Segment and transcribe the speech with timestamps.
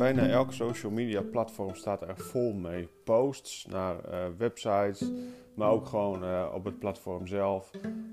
[0.00, 2.88] bijna elk social media platform staat er vol mee.
[3.04, 5.10] Posts naar uh, websites,
[5.54, 7.70] maar ook gewoon uh, op het platform zelf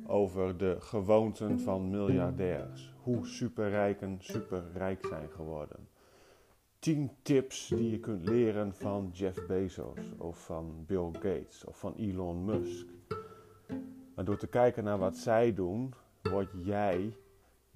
[0.08, 2.94] over de gewoonten van miljardairs.
[3.02, 5.88] Hoe superrijken superrijk zijn geworden.
[6.80, 11.94] 10 tips die je kunt leren van Jeff Bezos of van Bill Gates of van
[11.96, 12.88] Elon Musk.
[14.16, 17.18] Maar door te kijken naar wat zij doen, word jij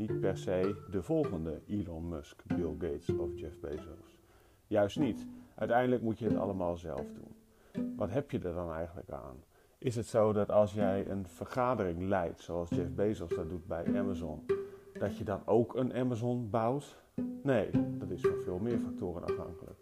[0.02, 4.20] niet per se de volgende Elon Musk, Bill Gates of Jeff Bezos.
[4.68, 5.26] Juist niet.
[5.56, 7.96] Uiteindelijk moet je het allemaal zelf doen.
[7.96, 9.44] Wat heb je er dan eigenlijk aan?
[9.78, 13.86] Is het zo dat als jij een vergadering leidt, zoals Jeff Bezos dat doet bij
[13.98, 14.46] Amazon,
[14.94, 16.98] dat je dan ook een Amazon bouwt?
[17.44, 19.80] Nee, dat is van veel meer factoren afhankelijk.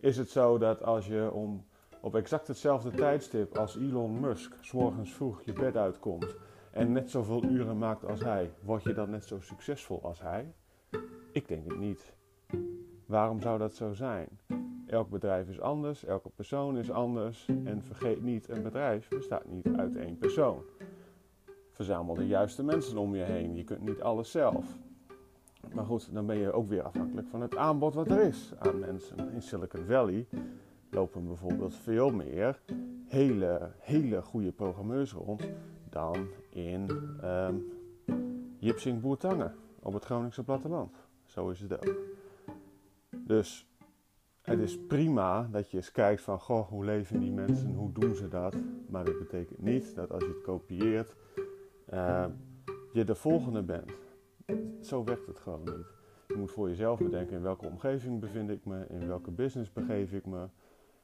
[0.00, 1.64] Is het zo dat als je om,
[2.00, 6.36] op exact hetzelfde tijdstip als Elon Musk, s morgens vroeg je bed uitkomt
[6.70, 10.52] en net zoveel uren maakt als hij, word je dan net zo succesvol als hij?
[11.32, 12.14] Ik denk het niet.
[13.06, 14.28] Waarom zou dat zo zijn?
[14.86, 19.68] Elk bedrijf is anders, elke persoon is anders en vergeet niet, een bedrijf bestaat niet
[19.76, 20.62] uit één persoon.
[21.72, 24.78] Verzamel de juiste mensen om je heen, je kunt niet alles zelf.
[25.74, 28.78] Maar goed, dan ben je ook weer afhankelijk van het aanbod wat er is aan
[28.78, 29.32] mensen.
[29.32, 30.26] In Silicon Valley
[30.90, 32.60] lopen bijvoorbeeld veel meer
[33.06, 35.48] hele, hele goede programmeurs rond
[35.90, 36.90] dan in
[37.24, 37.72] um,
[38.58, 40.96] Jipsing Boertangen op het Groningse platteland.
[41.24, 41.98] Zo is het ook.
[43.10, 43.66] Dus
[44.42, 48.14] het is prima dat je eens kijkt van, goh, hoe leven die mensen, hoe doen
[48.14, 48.56] ze dat?
[48.88, 51.16] Maar dat betekent niet dat als je het kopieert,
[51.92, 52.26] uh,
[52.92, 53.92] je de volgende bent.
[54.80, 55.86] Zo werkt het gewoon niet.
[56.28, 60.12] Je moet voor jezelf bedenken in welke omgeving bevind ik me, in welke business begeef
[60.12, 60.46] ik me,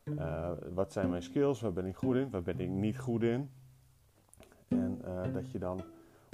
[0.05, 3.23] uh, wat zijn mijn skills, waar ben ik goed in, waar ben ik niet goed
[3.23, 3.51] in.
[4.69, 5.84] En uh, dat je dan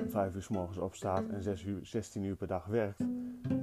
[0.03, 3.05] om 5 uur s morgens opstaat en 6 uur, 16 uur per dag werkt,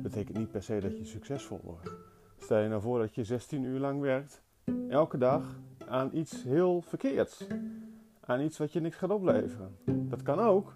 [0.02, 1.92] betekent niet per se dat je succesvol wordt.
[2.38, 4.42] Stel je nou voor dat je 16 uur lang werkt,
[4.90, 7.48] elke dag, aan iets heel verkeerds.
[8.20, 9.78] Aan iets wat je niks gaat opleveren.
[9.86, 10.74] Dat kan ook.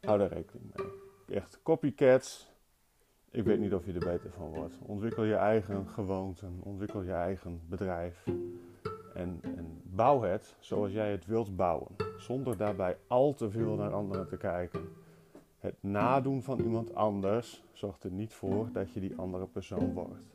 [0.00, 1.36] Hou daar rekening mee.
[1.36, 2.52] Echt copycats.
[3.30, 4.78] Ik weet niet of je er beter van wordt.
[4.82, 6.60] Ontwikkel je eigen gewoonten.
[6.62, 8.24] Ontwikkel je eigen bedrijf.
[9.14, 11.96] En, en bouw het zoals jij het wilt bouwen.
[12.18, 14.88] Zonder daarbij al te veel naar anderen te kijken.
[15.58, 20.26] Het nadoen van iemand anders zorgt er niet voor dat je die andere persoon wordt.